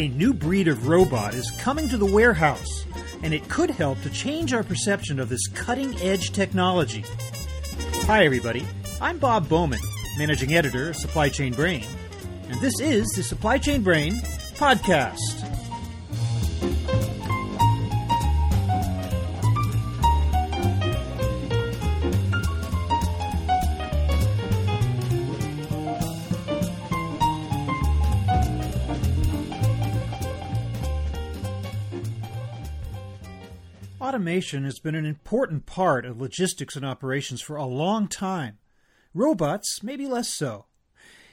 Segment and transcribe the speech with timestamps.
[0.00, 2.86] A new breed of robot is coming to the warehouse,
[3.22, 7.04] and it could help to change our perception of this cutting edge technology.
[8.06, 8.66] Hi, everybody.
[8.98, 9.78] I'm Bob Bowman,
[10.16, 11.84] managing editor of Supply Chain Brain,
[12.48, 14.14] and this is the Supply Chain Brain
[14.54, 15.59] podcast.
[34.10, 38.58] Automation has been an important part of logistics and operations for a long time.
[39.14, 40.64] Robots, maybe less so.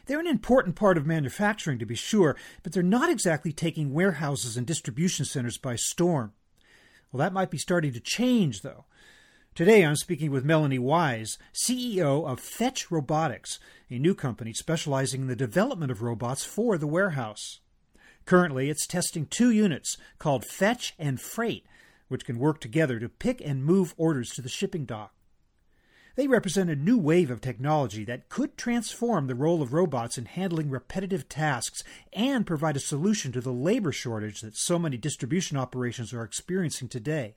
[0.05, 4.57] They're an important part of manufacturing, to be sure, but they're not exactly taking warehouses
[4.57, 6.33] and distribution centers by storm.
[7.11, 8.85] Well, that might be starting to change, though.
[9.55, 13.57] Today I'm speaking with Melonee Wise, CEO of Fetch Robotics,
[13.89, 17.59] a new company specializing in the development of robots for the warehouse.
[18.25, 21.65] Currently, it's testing two units called Fetch and Freight
[22.07, 25.13] which can work together to pick and move orders to the shipping dock.
[26.17, 30.25] They represent a new wave of technology that could transform the role of robots in
[30.25, 35.57] handling repetitive tasks and provide a solution to the labor shortage that so many distribution
[35.57, 37.35] operations are experiencing today.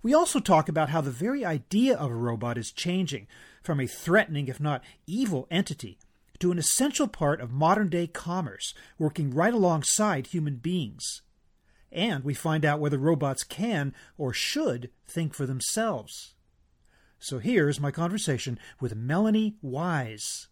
[0.00, 3.26] We also talk about how the very idea of a robot is changing
[3.64, 5.98] from a threatening, if not evil, entity
[6.38, 11.22] to an essential part of modern day commerce, working right alongside human beings
[11.92, 16.34] and we find out whether robots can or should think for themselves.
[17.18, 20.48] So here's my conversation with Melonee Wise.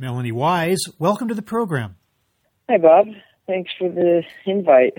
[0.00, 1.96] Melonee Wise, welcome to the program.
[2.70, 3.08] Hi, Bob.
[3.46, 4.94] Thanks for the invite.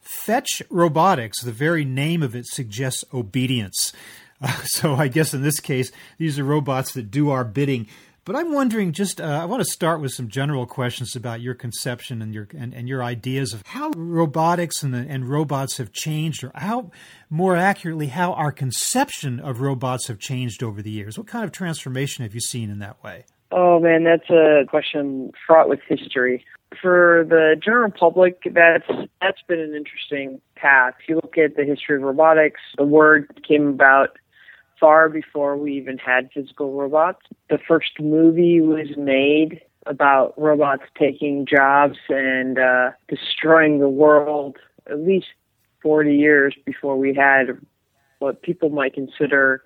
[0.00, 3.92] Fetch Robotics, the very name of it suggests obedience.
[4.42, 7.86] Uh, so I guess in this case, these are robots that do our bidding.
[8.26, 11.54] But I'm wondering, just uh, I want to start with some general questions about your
[11.54, 15.92] conception and your and, and your ideas of how robotics and the, and robots have
[15.92, 16.90] changed, or how,
[17.30, 21.16] more accurately, how our conception of robots have changed over the years.
[21.16, 23.26] What kind of transformation have you seen in that way?
[23.52, 26.44] Oh man, that's a question fraught with history.
[26.82, 28.86] For the general public, that's
[29.20, 30.94] that's been an interesting path.
[31.00, 34.18] If you look at the history of robotics, the word came about
[34.80, 37.20] far before we even had physical robots.
[37.48, 44.56] The first movie was made about robots taking jobs and uh, destroying the world
[44.90, 45.26] at least
[45.82, 47.58] 40 years before we had
[48.18, 49.62] what people might consider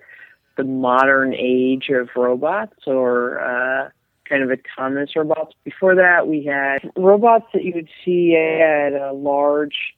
[0.61, 3.89] the modern age of robots or uh,
[4.29, 5.55] kind of autonomous robots.
[5.63, 9.95] Before that, we had robots that you would see at uh, large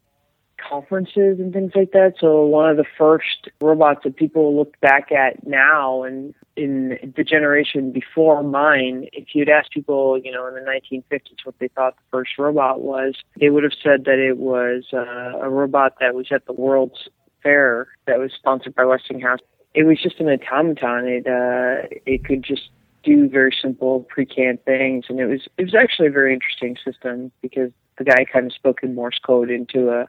[0.58, 2.14] conferences and things like that.
[2.20, 7.24] So one of the first robots that people look back at now and in the
[7.26, 11.96] generation before mine, if you'd asked people, you know, in the 1950s what they thought
[11.98, 16.16] the first robot was, they would have said that it was uh, a robot that
[16.16, 17.10] was at the World's
[17.42, 19.40] Fair that was sponsored by Westinghouse
[19.74, 21.08] it was just an automaton.
[21.08, 22.70] It uh, it could just
[23.04, 27.32] do very simple pre-canned things, and it was it was actually a very interesting system
[27.42, 30.08] because the guy kind of spoke in Morse code into a,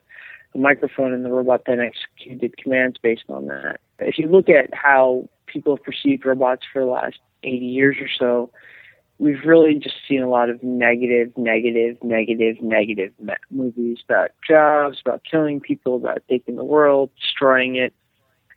[0.54, 3.80] a microphone, and the robot then executed commands based on that.
[3.98, 8.08] If you look at how people have perceived robots for the last 80 years or
[8.19, 8.50] so,
[9.19, 13.12] we've really just seen a lot of negative, negative, negative, negative
[13.50, 17.92] movies about jobs, about killing people, about taking the world, destroying it.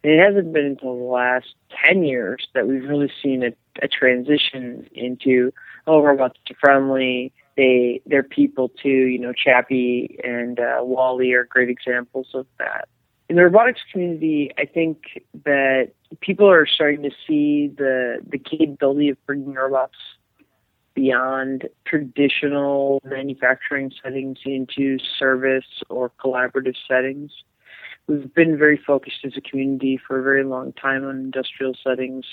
[0.03, 3.87] And it hasn't been until the last 10 years that we've really seen a, a
[3.87, 5.51] transition into,
[5.87, 7.33] oh, robots are friendly.
[7.55, 8.89] They, they're people too.
[8.89, 12.87] You know, Chappie and uh, WALL-E are great examples of that.
[13.29, 19.09] In the robotics community, I think that people are starting to see the, the capability
[19.09, 19.97] of bringing robots
[20.93, 27.31] beyond traditional manufacturing settings into service or collaborative settings
[28.07, 32.25] we've been very focused as a community for a very long time on industrial settings.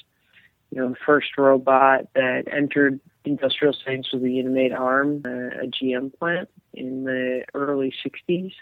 [0.71, 5.67] You know, the first robot that entered industrial settings was the Unimate Arm, uh, a
[5.67, 8.53] GM plant in the early 60s.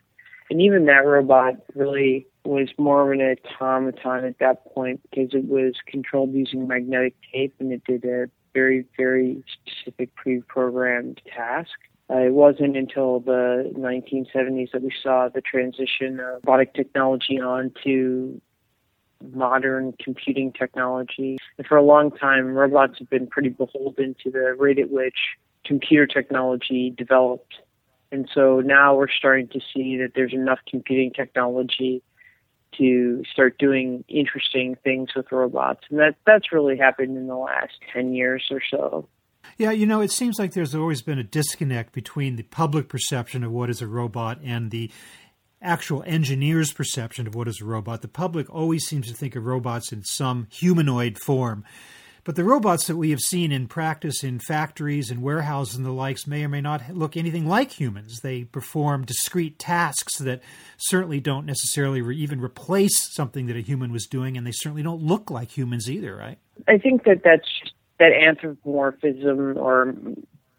[0.51, 5.47] And even that robot really was more of an automaton at that point because it
[5.47, 11.71] was controlled using magnetic tape and it did a very, very specific pre-programmed task.
[12.15, 18.41] It wasn't until the 1970s that we saw the transition of robotic technology onto
[19.33, 21.39] modern computing technology.
[21.57, 25.17] And for a long time, robots have been pretty beholden to the rate at which
[25.65, 27.55] computer technology developed.
[28.11, 32.03] And so now we're starting to see that there's enough computing technology
[32.77, 35.85] to start doing interesting things with robots.
[35.91, 39.09] And that that's really happened in the last 10 years or so.
[39.59, 43.45] Yeah, you know, it seems like there's always been a disconnect between the public perception
[43.45, 44.91] of what is a robot and the
[45.61, 48.03] actual engineer's perception of what is a robot.
[48.03, 51.65] The public always seems to think of robots in some humanoid form.
[52.25, 55.91] But the robots that we have seen in practice in factories and warehouses and the
[55.91, 58.21] likes may or may not look anything like humans.
[58.21, 60.41] They perform discrete tasks that
[60.79, 64.85] certainly don't necessarily re- even replace something that a human was doing, and they certainly
[64.85, 66.39] don't look like humans either, right?
[66.69, 67.49] I think that that's
[68.03, 69.95] that anthropomorphism or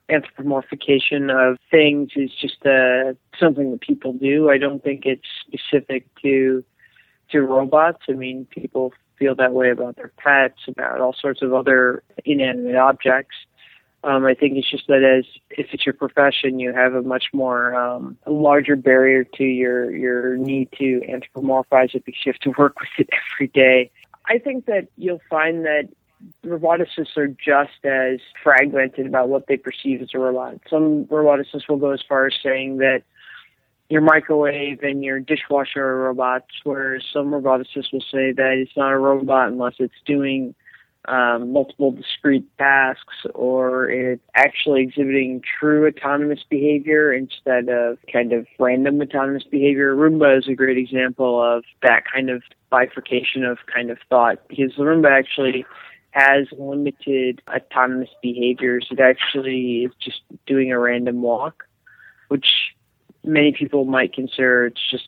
[0.09, 4.49] anthropomorphication of things is just uh, something that people do.
[4.49, 6.63] I don't think it's specific to
[7.31, 8.03] to robots.
[8.07, 12.77] I mean, people feel that way about their pets, about all sorts of other inanimate
[12.77, 13.35] objects.
[14.05, 17.25] Um, I think it's just that as if it's your profession, you have a much
[17.33, 22.39] more um, a larger barrier to your your need to anthropomorphize it because you have
[22.39, 23.91] to work with it every day.
[24.29, 25.89] I think that you'll find that
[26.45, 30.55] roboticists are just as fragmented about what they perceive as a robot.
[30.69, 33.03] Some roboticists will go as far as saying that
[33.89, 38.91] your microwave and your dishwasher are robots, whereas some roboticists will say that it's not
[38.91, 40.55] a robot unless it's doing
[41.05, 48.47] um, multiple discrete tasks or it's actually exhibiting true autonomous behavior instead of kind of
[48.57, 49.95] random autonomous behavior.
[49.95, 54.71] Roomba is a great example of that kind of bifurcation of kind of thought because
[54.77, 55.65] the Roomba actually
[56.13, 58.87] has limited autonomous behaviors.
[58.91, 61.63] It actually is just doing a random walk,
[62.27, 62.45] which
[63.23, 65.07] many people might consider it's just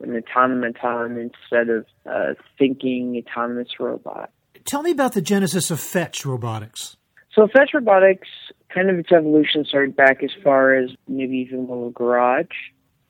[0.00, 4.30] an automaton instead of a thinking autonomous robot.
[4.64, 6.96] Tell me about the genesis of Fetch Robotics.
[7.34, 8.28] So Fetch Robotics,
[8.74, 12.48] kind of its evolution started back as far as maybe even Willow Garage.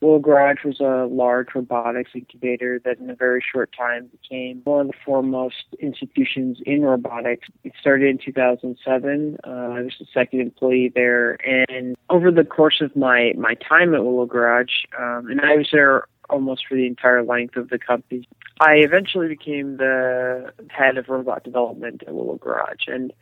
[0.03, 4.81] Willow Garage was a large robotics incubator that in a very short time became one
[4.81, 7.47] of the foremost institutions in robotics.
[7.63, 9.39] It started in 2007.
[9.47, 11.39] Uh, I was the second employee there.
[11.49, 15.69] And over the course of my, my time at Willow Garage, um, and I was
[15.71, 18.29] there almost for the entire length of the company,
[18.61, 22.89] I eventually became the head of robot development at Willow Garage.
[22.89, 23.13] And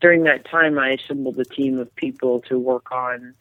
[0.00, 3.34] during that time, I assembled a team of people to work on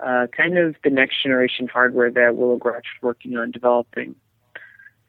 [0.00, 4.14] uh, kind of the next generation hardware that Willow Garage was working on developing.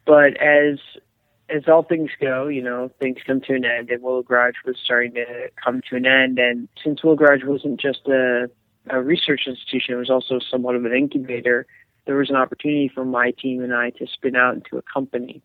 [0.06, 0.80] But as
[1.50, 4.76] as all things go, you know, things come to an end, and Willow Garage was
[4.84, 6.40] starting to come to an end.
[6.40, 8.50] And since Willow Garage wasn't just a,
[8.90, 11.66] a research institution, it was also somewhat of an incubator.
[12.06, 15.42] There was an opportunity for my team and I to spin out into a company.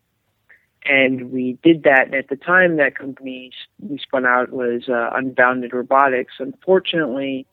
[0.85, 2.07] And we did that.
[2.07, 6.35] And at the time, that company we spun out was uh, Unbounded Robotics.
[6.41, 7.47] Unfortunately,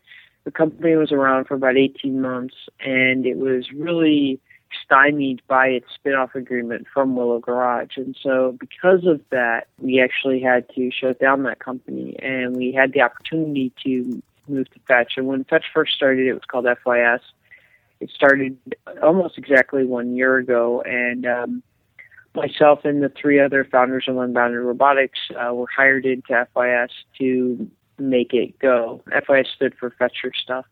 [0.49, 4.39] the company was around for about 18 months, and it was really
[4.83, 7.97] stymied by its spin-off agreement from Willow Garage.
[7.97, 12.71] And so because of that, we actually had to shut down that company, and we
[12.71, 15.13] had the opportunity to move to Fetch.
[15.17, 17.19] And when Fetch first started, it was called FYS.
[17.99, 18.57] It started
[19.03, 21.63] almost exactly one year ago, and um,
[22.33, 26.89] myself and the three other founders of Unbounded Robotics uh, were hired into FYS
[27.19, 29.01] to make it go.
[29.11, 30.65] FYS stood for Fetcher Stuff.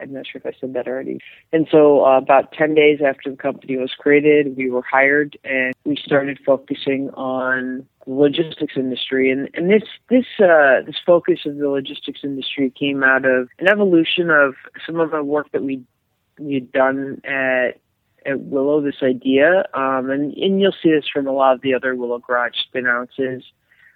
[0.00, 1.18] I'm not sure if I said that already.
[1.52, 5.74] And so, uh, about 10 days after the company was created, we were hired and
[5.84, 9.30] we started focusing on the logistics industry.
[9.30, 13.68] And, and this, this, uh, this focus of the logistics industry came out of an
[13.68, 14.54] evolution of
[14.86, 15.82] some of the work that we,
[16.38, 17.80] we had done at,
[18.24, 19.64] at Willow, this idea.
[19.74, 23.42] Um, and, and you'll see this from a lot of the other Willow Garage spinouts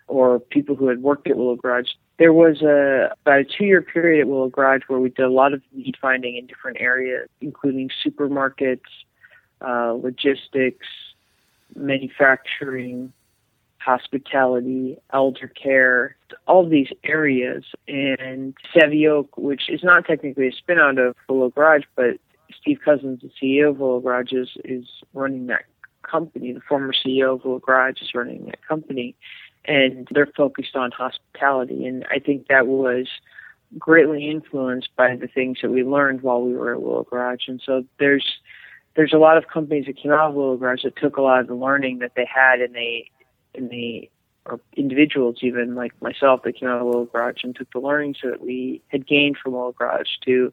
[0.09, 3.83] or people who had worked at Willow Garage there was a about a two year
[3.83, 7.29] period at Willow Garage where we did a lot of need finding in different areas,
[7.41, 8.81] including supermarkets,
[9.61, 10.87] uh, logistics,
[11.75, 13.13] manufacturing,
[13.79, 17.65] hospitality, elder care, all these areas.
[17.87, 22.17] And Savioke, which is not technically a spin out of Willow Garage, but
[22.59, 25.65] Steve Cousins, the CEO of Willow Garage, is, is running that
[26.03, 26.53] company.
[26.53, 29.15] The former CEO of Willow Garage is running that company
[29.67, 31.87] and they're focused on hospitality.
[31.87, 33.09] And I think that was
[33.79, 37.49] greatly influenced by the things that we learned while we were at Willow Garage.
[37.49, 38.39] And so there's
[38.95, 41.41] there's a lot of companies that came out of Willow Garage that took a lot
[41.41, 43.11] of the learning that they had and they
[43.55, 44.11] and they
[44.47, 48.19] or individuals even like myself that came out of Willow Garage and took the learnings
[48.23, 50.53] that we had gained from Willow Garage to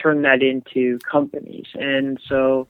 [0.00, 1.66] turn that into companies.
[1.74, 2.66] And so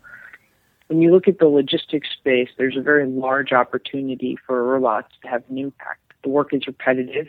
[0.89, 5.29] when you look at the logistics space, there's a very large opportunity for robots to
[5.29, 6.13] have an impact.
[6.23, 7.29] The work is repetitive,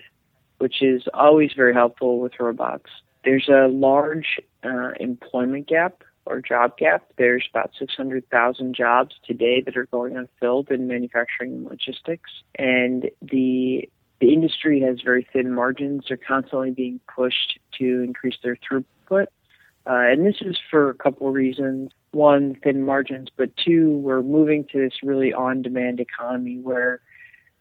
[0.58, 2.90] which is always very helpful with robots.
[3.24, 7.06] There's a large uh, employment gap or job gap.
[7.18, 13.90] There's about 600,000 jobs today that are going unfilled in manufacturing and logistics, and the
[14.22, 16.06] the industry has very thin margins.
[16.08, 19.28] They're constantly being pushed to increase their throughput.
[19.88, 21.92] Uh, and this is for a couple of reasons.
[22.16, 27.02] One, thin margins, but two, we're moving to this really on demand economy where,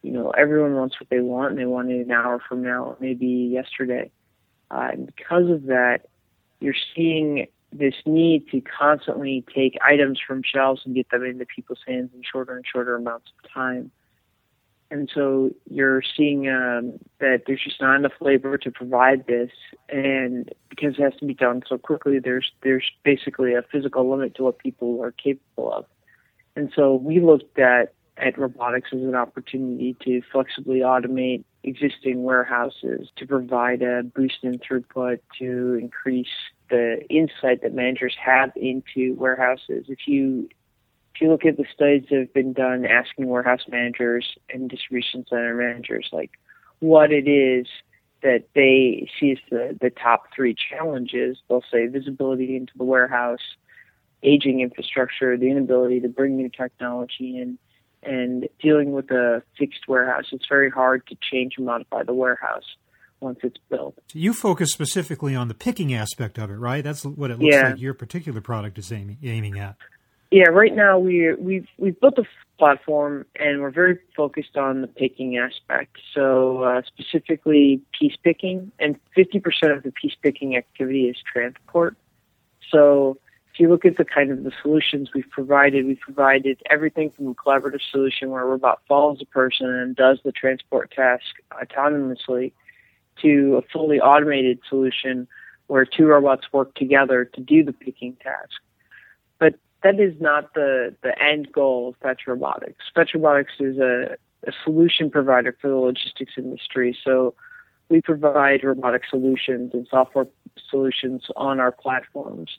[0.01, 2.95] you know, everyone wants what they want and they want it an hour from now,
[3.01, 4.09] maybe yesterday.
[4.71, 6.07] Uh, and because of that,
[6.61, 11.83] you're seeing this need to constantly take items from shelves and get them into people's
[11.85, 13.91] hands in shorter and shorter amounts of time.
[14.91, 19.49] And so you're seeing um, that there's just not enough labor to provide this,
[19.89, 24.35] and because it has to be done so quickly, there's there's basically a physical limit
[24.35, 25.85] to what people are capable of.
[26.55, 33.09] And so we looked at at robotics as an opportunity to flexibly automate existing warehouses
[33.17, 36.27] to provide a boost in throughput to increase
[36.69, 39.85] the insight that managers have into warehouses.
[39.89, 40.47] If you
[41.15, 45.25] if you look at the studies that have been done asking warehouse managers and distribution
[45.29, 46.31] center managers like
[46.79, 47.67] what it is
[48.21, 53.55] that they see as the, the top three challenges, they'll say visibility into the warehouse,
[54.23, 57.57] aging infrastructure, the inability to bring new technology in,
[58.03, 60.25] and dealing with a fixed warehouse.
[60.31, 62.65] It's very hard to change and modify the warehouse
[63.19, 63.97] once it's built.
[64.13, 66.83] You focus specifically on the picking aspect of it, right?
[66.83, 67.69] That's what it looks yeah.
[67.69, 69.77] like your particular product is aiming, aiming at.
[70.35, 72.25] Yeah, right now we we've we've built a
[72.59, 75.95] platform and we're very focused on the picking aspect.
[76.13, 79.41] So uh, specifically piece picking, and 50%
[79.77, 81.95] of the piece picking activity is transport.
[82.69, 83.17] So
[83.53, 87.27] if you look at the kind of the solutions we've provided, we've provided everything from
[87.27, 91.23] a collaborative solution where a robot follows a person and does the transport task
[91.53, 92.51] autonomously
[93.21, 95.29] to a fully automated solution
[95.67, 98.59] where two robots work together to do the picking task.
[99.85, 102.85] That is not the, the end goal of Fetch Robotics.
[102.95, 106.97] Fetch Robotics is a, a solution provider for the logistics industry.
[107.03, 107.35] So
[107.89, 110.25] we provide robotic solutions and software
[110.71, 112.57] solutions on our platforms.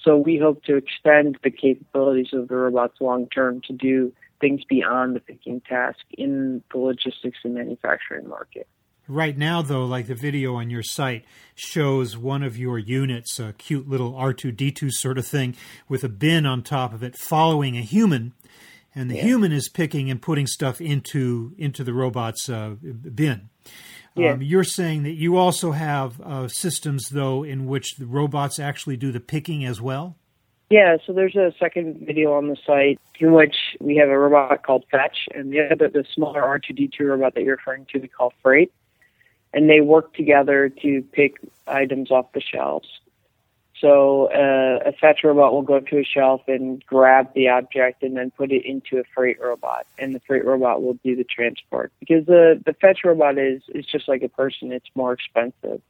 [0.00, 4.62] So we hope to extend the capabilities of the robots long term to do things
[4.62, 8.68] beyond the picking task in the logistics and manufacturing market.
[9.08, 11.24] Right now, though, like the video on your site
[11.54, 15.56] shows one of your units, a cute little R2D2 sort of thing
[15.88, 18.34] with a bin on top of it following a human.
[18.94, 19.22] And the yeah.
[19.22, 23.48] human is picking and putting stuff into into the robot's uh, bin.
[24.14, 24.32] Yeah.
[24.32, 28.98] Um, you're saying that you also have uh, systems, though, in which the robots actually
[28.98, 30.16] do the picking as well?
[30.70, 34.62] Yeah, so there's a second video on the site in which we have a robot
[34.64, 38.34] called Fetch, and the other, the smaller R2D2 robot that you're referring to, we call
[38.42, 38.70] Freight
[39.52, 42.88] and they work together to pick items off the shelves.
[43.80, 48.16] So uh, a fetch robot will go to a shelf and grab the object and
[48.16, 51.92] then put it into a freight robot, and the freight robot will do the transport.
[52.00, 55.80] Because the the fetch robot is is just like a person; it's more expensive,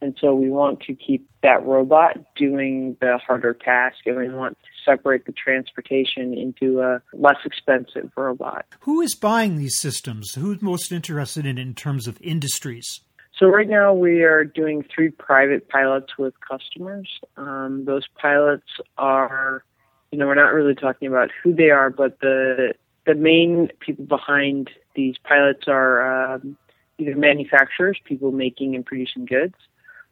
[0.00, 4.56] and so we want to keep that robot doing the harder task, and we want
[4.58, 8.64] to separate the transportation into a less expensive robot.
[8.80, 10.34] Who is buying these systems?
[10.34, 13.00] Who's most interested in in terms of industries?
[13.38, 17.08] So right now we are doing three private pilots with customers.
[17.36, 19.62] Um, those pilots are,
[20.10, 22.74] you know, we're not really talking about who they are, but the
[23.06, 26.58] the main people behind these pilots are um,
[26.98, 29.54] either manufacturers, people making and producing goods,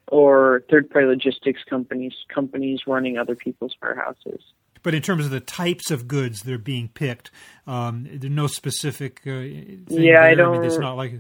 [0.09, 4.41] or third-party logistics companies, companies running other people's warehouses.
[4.83, 7.31] But in terms of the types of goods that are being picked,
[7.67, 9.23] um, there's no specific.
[9.27, 9.41] Uh,
[9.89, 10.23] yeah.
[10.23, 10.55] I don't.
[10.55, 11.15] I mean, it's not like.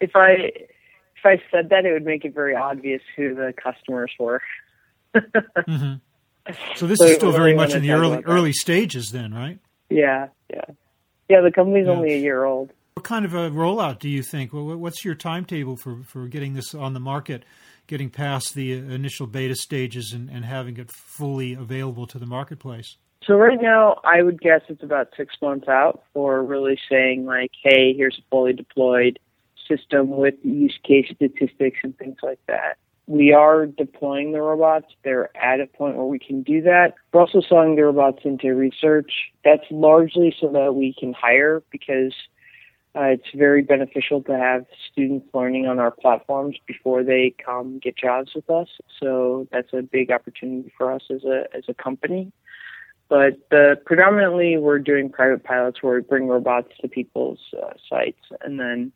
[0.00, 0.50] If I
[1.18, 4.40] if I said that, it would make it very obvious who the customers were.
[5.14, 5.94] mm-hmm.
[6.76, 9.58] So this so is still very much in the early early stages, then, right?
[9.90, 10.64] Yeah, yeah,
[11.28, 11.40] yeah.
[11.40, 11.92] The company's yeah.
[11.92, 12.72] only a year old.
[12.94, 14.50] What kind of a rollout do you think?
[14.52, 17.44] What's your timetable for, for getting this on the market,
[17.88, 22.96] getting past the initial beta stages and, and having it fully available to the marketplace?
[23.24, 27.50] So right now, I would guess it's about six months out for really saying like,
[27.62, 29.18] hey, here's a fully deployed
[29.68, 32.78] system with use case statistics and things like that.
[33.06, 34.86] We are deploying the robots.
[35.02, 36.94] They're at a point where we can do that.
[37.12, 39.10] We're also selling the robots into research.
[39.44, 42.14] That's largely so that we can hire because
[42.98, 47.96] uh, it's very beneficial to have students learning on our platforms before they come get
[47.96, 48.68] jobs with us.
[48.98, 52.32] So that's a big opportunity for us as a as a company.
[53.08, 58.20] But the, predominantly, we're doing private pilots where we bring robots to people's uh, sites
[58.42, 58.92] and then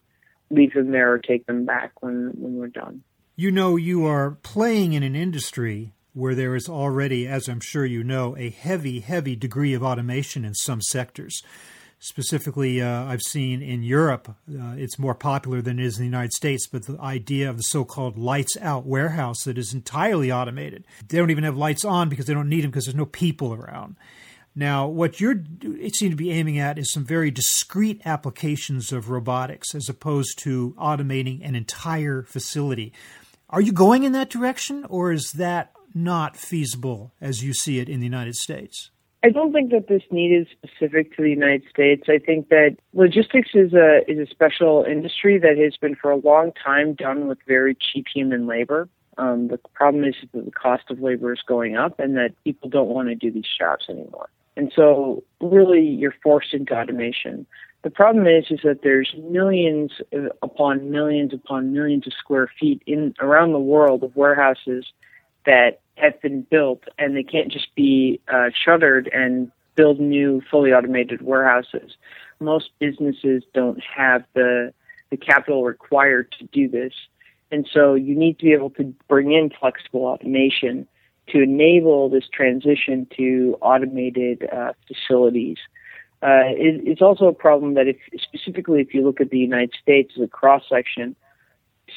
[0.50, 3.02] leave them there or take them back when, when we're done.
[3.36, 7.86] You know, you are playing in an industry where there is already, as I'm sure
[7.86, 11.42] you know, a heavy, heavy degree of automation in some sectors.
[12.04, 16.06] Specifically, uh, I've seen in Europe, uh, it's more popular than it is in the
[16.06, 20.32] United States, but the idea of the so called lights out warehouse that is entirely
[20.32, 20.84] automated.
[21.06, 23.54] They don't even have lights on because they don't need them because there's no people
[23.54, 23.94] around.
[24.52, 29.08] Now, what you're it seems to be aiming at is some very discrete applications of
[29.08, 32.92] robotics as opposed to automating an entire facility.
[33.48, 37.88] Are you going in that direction, or is that not feasible as you see it
[37.88, 38.90] in the United States?
[39.24, 42.04] I don't think that this need is specific to the United States.
[42.08, 46.16] I think that logistics is a is a special industry that has been for a
[46.16, 48.88] long time done with very cheap human labor.
[49.18, 52.68] Um, the problem is that the cost of labor is going up, and that people
[52.68, 54.28] don't want to do these jobs anymore.
[54.56, 57.46] And so, really, you're forced into automation.
[57.82, 59.92] The problem is, is that there's millions
[60.42, 64.86] upon millions upon millions of square feet in around the world of warehouses
[65.46, 70.72] that have been built, and they can't just be uh, shuttered and build new fully
[70.72, 71.96] automated warehouses.
[72.40, 74.72] Most businesses don't have the
[75.10, 76.94] the capital required to do this,
[77.50, 80.88] and so you need to be able to bring in flexible automation
[81.28, 85.58] to enable this transition to automated uh, facilities.
[86.22, 89.72] Uh, it, it's also a problem that if specifically if you look at the United
[89.80, 91.14] States as a cross section,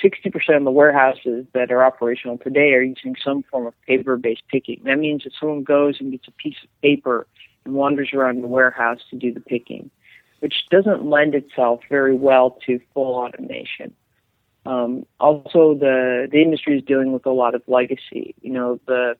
[0.03, 4.43] 60% of the warehouses that are operational today are using some form of paper based
[4.49, 4.81] picking.
[4.83, 7.27] That means that someone goes and gets a piece of paper
[7.65, 9.89] and wanders around the warehouse to do the picking,
[10.39, 13.93] which doesn't lend itself very well to full automation.
[14.65, 18.33] Um, also, the the industry is dealing with a lot of legacy.
[18.41, 19.15] You know, the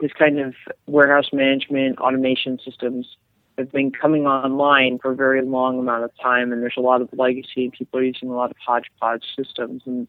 [0.00, 0.54] this kind of
[0.86, 3.16] warehouse management automation systems
[3.58, 7.00] have been coming online for a very long amount of time, and there's a lot
[7.00, 10.08] of legacy, and people are using a lot of hodgepodge systems, and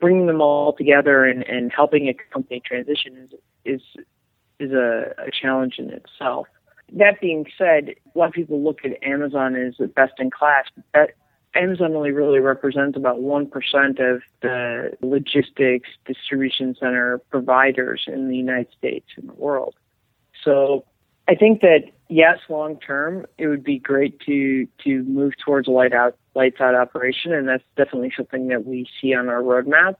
[0.00, 4.04] bringing them all together and, and helping a company transition is is
[4.58, 6.46] is a, a challenge in itself.
[6.92, 10.66] That being said, a lot of people look at Amazon as the best in class.
[10.92, 11.12] But
[11.54, 18.68] Amazon only really represents about 1% of the logistics distribution center providers in the United
[18.76, 19.74] States and the world.
[20.44, 20.84] So
[21.26, 25.70] I think that yes, long term, it would be great to to move towards a
[25.70, 29.96] light out lights out operation, and that's definitely something that we see on our roadmap.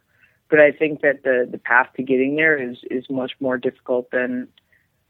[0.51, 4.11] But I think that the the path to getting there is is much more difficult
[4.11, 4.49] than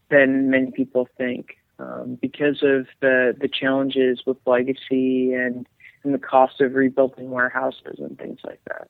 [0.09, 5.67] than many people think um, because of the the challenges with legacy and
[6.03, 8.87] and the cost of rebuilding warehouses and things like that.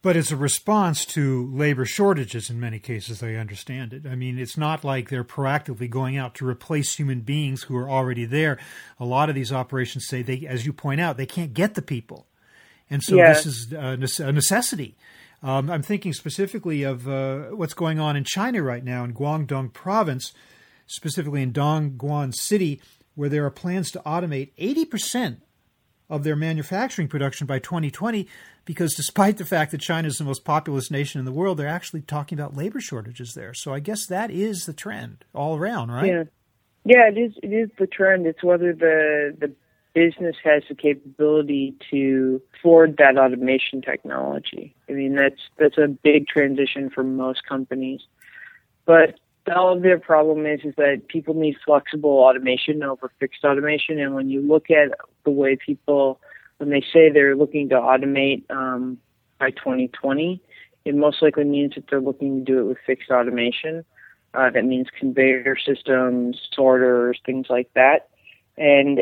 [0.00, 4.06] But it's a response to labor shortages in many cases, I understand it.
[4.06, 7.90] I mean, it's not like they're proactively going out to replace human beings who are
[7.90, 8.58] already there.
[9.00, 11.82] A lot of these operations say they, as you point out, they can't get the
[11.82, 12.26] people.
[12.88, 13.32] And so yeah.
[13.32, 14.96] this is a necessity.
[15.42, 19.72] Um, I'm thinking specifically of uh, what's going on in China right now in Guangdong
[19.72, 20.32] province,
[20.86, 22.80] specifically in Dongguan City,
[23.14, 25.38] where there are plans to automate 80%
[26.10, 28.26] of their manufacturing production by 2020
[28.64, 31.68] because despite the fact that China is the most populous nation in the world, they're
[31.68, 33.54] actually talking about labor shortages there.
[33.54, 36.06] So I guess that is the trend all around, right?
[36.06, 36.24] Yeah.
[36.84, 38.26] Yeah, it is it is the trend.
[38.26, 39.52] It's whether the the
[39.92, 44.74] business has the capability to afford that automation technology.
[44.88, 48.00] I mean that's that's a big transition for most companies.
[48.86, 49.18] But
[49.56, 53.98] of their problem is is that people need flexible automation over fixed automation.
[53.98, 54.90] And when you look at
[55.24, 56.20] the way people,
[56.58, 58.98] when they say they're looking to automate um,
[59.38, 60.40] by 2020,
[60.84, 63.84] it most likely means that they're looking to do it with fixed automation.
[64.34, 68.08] Uh, that means conveyor systems, sorters, things like that.
[68.56, 69.00] And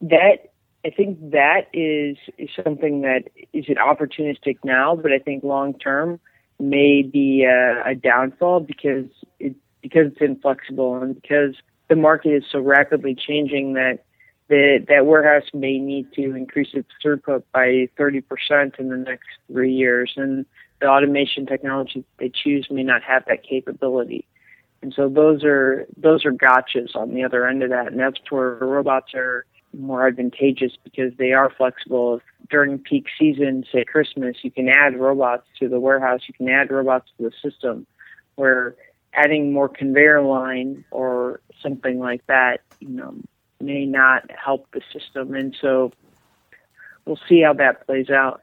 [0.00, 0.52] that
[0.84, 5.74] I think that is is something that is an opportunistic now, but I think long
[5.78, 6.20] term
[6.58, 9.06] may be a, a downfall because
[9.38, 11.56] it because it's inflexible and because
[11.88, 14.04] the market is so rapidly changing that
[14.48, 19.72] the, that warehouse may need to increase its throughput by 30% in the next three
[19.72, 20.12] years.
[20.16, 20.46] And
[20.80, 24.26] the automation technology they choose may not have that capability.
[24.82, 28.18] And so those are those are gotchas on the other end of that, and that's
[28.30, 32.16] where robots are more advantageous because they are flexible.
[32.16, 36.48] If during peak season, say Christmas, you can add robots to the warehouse, you can
[36.48, 37.86] add robots to the system,
[38.34, 38.74] where
[39.14, 43.14] adding more conveyor line or something like that, you know,
[43.60, 45.34] may not help the system.
[45.34, 45.92] And so
[47.04, 48.42] we'll see how that plays out.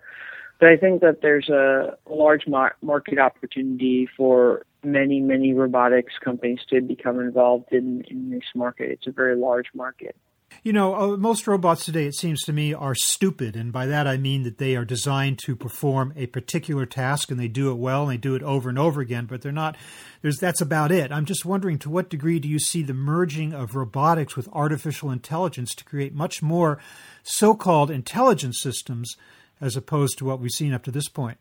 [0.60, 6.60] But I think that there's a large mar- market opportunity for many, many robotics companies
[6.70, 8.92] to become involved in, in this market.
[8.92, 10.16] It's a very large market.
[10.62, 13.56] You know, uh, most robots today, it seems to me, are stupid.
[13.56, 17.40] And by that I mean that they are designed to perform a particular task and
[17.40, 19.78] they do it well and they do it over and over again, but they're not,
[20.22, 21.12] there's, that's about it.
[21.12, 25.12] I'm just wondering to what degree do you see the merging of robotics with artificial
[25.12, 26.80] intelligence to create much more
[27.24, 29.16] so called intelligence systems
[29.62, 31.38] as opposed to what we've seen up to this point?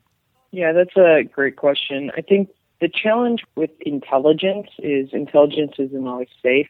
[0.50, 2.10] Yeah, that's a great question.
[2.16, 2.50] I think
[2.80, 6.68] the challenge with intelligence is intelligence isn't always safe.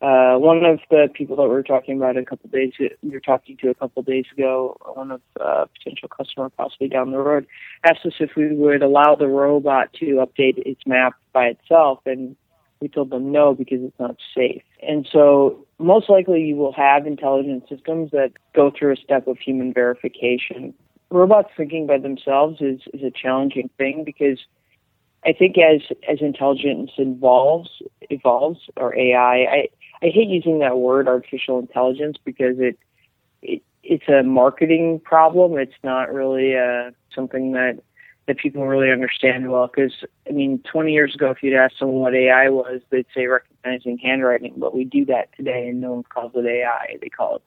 [0.00, 3.20] Uh, one of the people that we were talking about a couple days, we were
[3.20, 7.46] talking to a couple days ago, one of uh, potential customer possibly down the road,
[7.84, 12.34] asked us if we would allow the robot to update its map by itself, and
[12.80, 14.62] we told them no because it's not safe.
[14.82, 19.36] And so, most likely, you will have intelligent systems that go through a step of
[19.38, 20.72] human verification.
[21.10, 24.38] Robots thinking by themselves is is a challenging thing because
[25.24, 29.68] I think as as intelligence evolves evolves or AI, I
[30.02, 32.78] I hate using that word artificial intelligence because it,
[33.42, 35.58] it it's a marketing problem.
[35.58, 37.80] It's not really uh, something that
[38.26, 39.66] that people really understand well.
[39.66, 39.92] Because
[40.28, 43.98] I mean, 20 years ago, if you'd asked someone what AI was, they'd say recognizing
[43.98, 44.54] handwriting.
[44.56, 46.96] But we do that today, and no one calls it AI.
[47.00, 47.42] They call it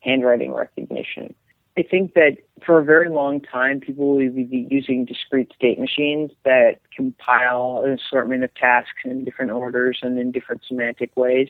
[0.00, 1.34] handwriting recognition.
[1.76, 6.30] I think that for a very long time, people will be using discrete state machines
[6.44, 11.48] that compile an assortment of tasks in different orders and in different semantic ways.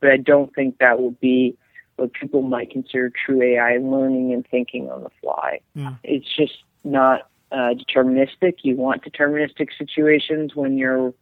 [0.00, 1.56] But I don't think that will be
[1.96, 5.60] what people might consider true AI learning and thinking on the fly.
[5.74, 5.94] Yeah.
[6.04, 8.58] It's just not uh, deterministic.
[8.62, 11.12] You want deterministic situations when you're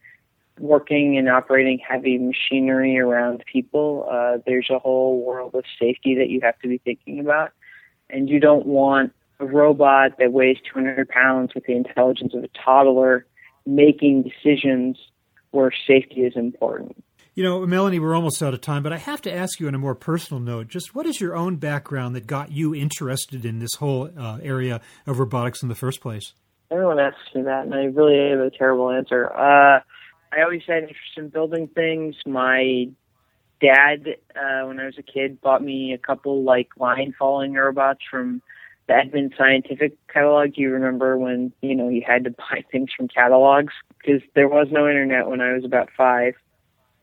[0.59, 4.07] working and operating heavy machinery around people.
[4.11, 7.53] Uh, there's a whole world of safety that you have to be thinking about
[8.13, 12.49] and you don't want a robot that weighs 200 pounds with the intelligence of a
[12.65, 13.27] toddler
[13.67, 14.99] making decisions
[15.51, 17.03] where safety is important.
[17.35, 19.75] You know, Melonee, we're almost out of time, but I have to ask you on
[19.75, 23.59] a more personal note just what is your own background that got you interested in
[23.59, 26.35] this whole uh, area of robotics in the first place?
[26.71, 29.31] Everyone asks me that, and I really have a terrible answer.
[29.33, 29.81] Uh,
[30.33, 32.17] I always had interest in building things.
[32.27, 32.89] My
[33.63, 38.01] dad, uh, when I was a kid, bought me a couple like line following robots
[38.11, 38.43] from
[38.89, 40.51] the Edmund Scientific catalog.
[40.57, 44.69] You remember when you know you had to buy things from catalogs because there was
[44.71, 46.35] no internet when I was about five,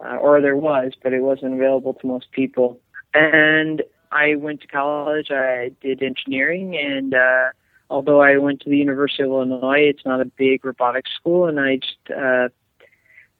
[0.03, 2.79] uh, or there was, but it wasn't available to most people.
[3.13, 5.31] And I went to college.
[5.31, 7.49] I did engineering, and uh,
[7.89, 11.59] although I went to the University of Illinois, it's not a big robotics school, and
[11.59, 12.49] I just uh,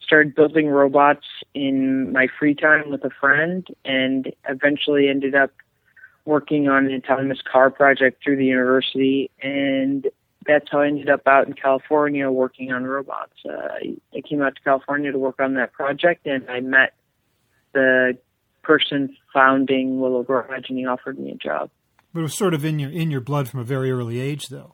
[0.09, 5.51] started building robots in my free time with a friend and eventually ended up
[6.25, 10.07] working on an autonomous car project through the university and
[10.47, 13.33] that's how I ended up out in California working on robots.
[13.47, 13.67] Uh,
[14.15, 16.93] I came out to California to work on that project and I met
[17.73, 18.17] the
[18.63, 21.69] person founding Willow Garage and he offered me a job.
[22.13, 24.47] But it was sort of in your in your blood from a very early age
[24.47, 24.73] though,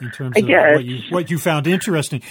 [0.00, 2.22] in terms of what you what you found interesting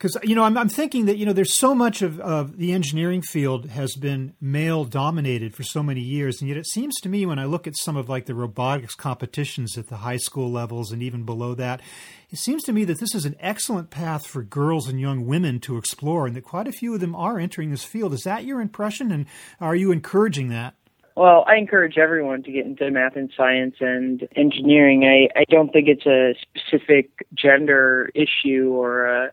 [0.00, 2.72] because you know I'm, I'm, thinking that you know there's so much of, of the
[2.72, 7.08] engineering field has been male dominated for so many years and yet it seems to
[7.08, 10.50] me when i look at some of like the robotics competitions at the high school
[10.50, 11.82] levels and even below that
[12.30, 15.60] it seems to me that this is an excellent path for girls and young women
[15.60, 18.44] to explore and that quite a few of them are entering this field is that
[18.44, 19.26] your impression and
[19.60, 20.74] are you encouraging that
[21.16, 25.04] well, I encourage everyone to get into math and science and engineering.
[25.04, 29.32] I, I don't think it's a specific gender issue or a,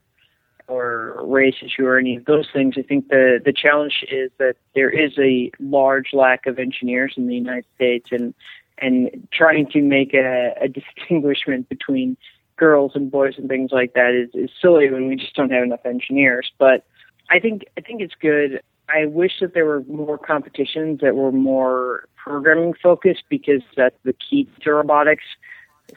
[0.68, 2.76] or race issue or any of those things.
[2.78, 7.28] I think the the challenge is that there is a large lack of engineers in
[7.28, 8.34] the United States, and
[8.78, 12.18] and trying to make a, a distinguishment between
[12.58, 15.64] girls and boys and things like that is, is silly when we just don't have
[15.64, 16.52] enough engineers.
[16.58, 16.86] But
[17.30, 18.62] I think I think it's good.
[18.90, 24.14] I wish that there were more competitions that were more programming focused because that's the
[24.14, 25.26] key to robotics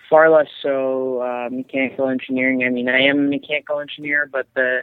[0.08, 2.64] far less so uh, mechanical engineering.
[2.64, 4.82] I mean, I am a mechanical engineer, but the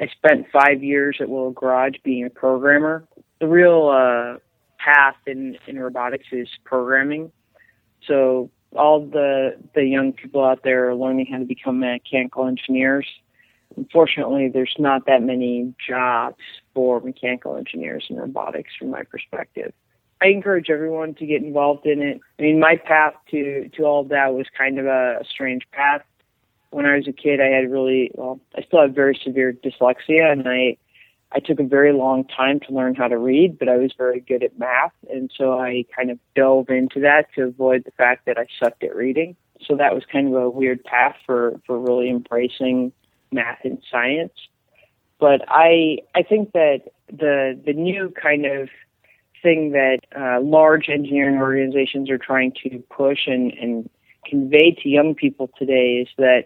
[0.00, 3.04] I spent five years at Willow Garage being a programmer.
[3.40, 4.38] The real uh,
[4.78, 7.30] path in in robotics is programming.
[8.06, 13.06] So all the the young people out there are learning how to become mechanical engineers.
[13.76, 16.42] Unfortunately, there's not that many jobs
[16.74, 19.72] for mechanical engineers in robotics, from my perspective.
[20.22, 22.20] I encourage everyone to get involved in it.
[22.38, 25.62] I mean, my path to to all of that was kind of a, a strange
[25.72, 26.02] path.
[26.70, 30.30] When I was a kid, I had really well, I still have very severe dyslexia,
[30.30, 30.76] and I
[31.32, 34.20] I took a very long time to learn how to read, but I was very
[34.20, 38.26] good at math, and so I kind of dove into that to avoid the fact
[38.26, 39.34] that I sucked at reading.
[39.66, 42.92] so that was kind of a weird path for for really embracing
[43.32, 44.32] math and science.
[45.18, 48.68] But I I think that the the new kind of
[49.42, 53.90] thing that uh, large engineering organizations are trying to push and, and
[54.24, 56.44] convey to young people today is that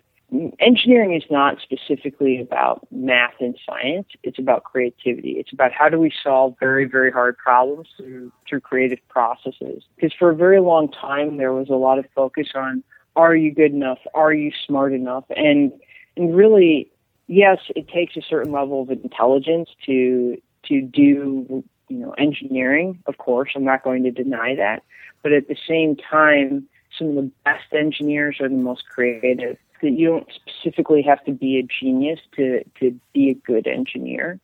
[0.59, 4.09] engineering is not specifically about math and science.
[4.25, 5.33] It's about creativity.
[5.33, 9.85] It's about how do we solve very, very hard problems through, through creative processes.
[9.95, 12.83] Because for a very long time, there was a lot of focus on,
[13.15, 13.99] are you good enough?
[14.15, 15.25] Are you smart enough?
[15.37, 15.73] And,
[16.17, 16.91] and really,
[17.29, 23.03] yes, it takes a certain level of intelligence to, to do, you know, engineering.
[23.07, 24.83] Of course, I'm not going to deny that.
[25.23, 26.69] But at the same time,
[26.99, 31.33] some of the best engineers are the most creative that you don't specifically have to
[31.33, 34.41] be a genius to to be a good engineer.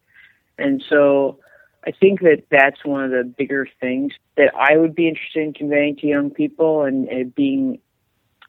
[0.58, 1.38] And so
[1.86, 5.52] I think that that's one of the bigger things that I would be interested in
[5.52, 7.80] conveying to young people and, and being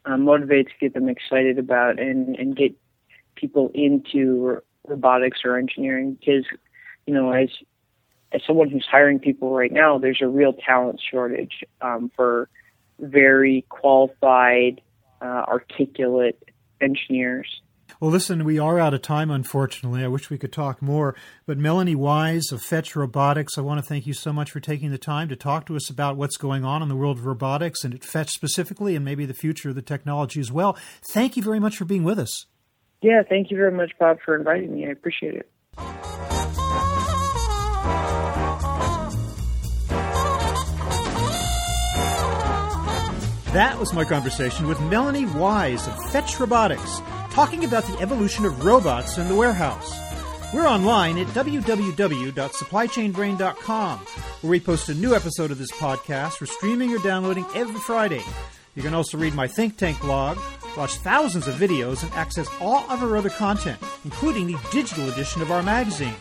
[0.04, 2.74] uh, motivated to get them excited about and, and get
[3.34, 6.44] people into robotics or engineering because,
[7.06, 7.48] you know, as
[8.34, 12.48] as someone who's hiring people right now, there's a real talent shortage um, for
[12.98, 14.80] very qualified,
[15.22, 16.42] uh, articulate
[16.80, 17.60] engineers.
[18.00, 20.02] Well, listen, we are out of time, unfortunately.
[20.02, 21.14] I wish we could talk more.
[21.46, 24.90] But Melonee Wise of Fetch Robotics, I want to thank you so much for taking
[24.90, 27.84] the time to talk to us about what's going on in the world of robotics
[27.84, 30.76] and at Fetch specifically, and maybe the future of the technology as well.
[31.12, 32.46] Thank you very much for being with us.
[33.00, 34.86] Yeah, thank you very much, Bob, for inviting me.
[34.86, 36.33] I appreciate it.
[43.54, 48.64] That was my conversation with Melonee Wise of Fetch Robotics, talking about the evolution of
[48.64, 49.96] robots in the warehouse.
[50.52, 56.96] We're online at www.supplychainbrain.com, where we post a new episode of this podcast for streaming
[56.96, 58.24] or downloading every Friday.
[58.74, 60.36] You can also read my Think Tank blog,
[60.76, 65.42] watch thousands of videos, and access all of our other content, including the digital edition
[65.42, 66.16] of our magazine.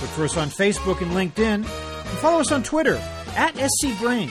[0.00, 2.94] Look for us on Facebook and LinkedIn, and follow us on Twitter
[3.34, 4.30] at SCBrain.